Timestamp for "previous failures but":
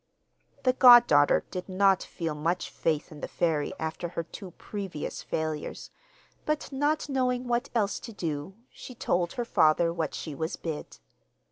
4.57-6.71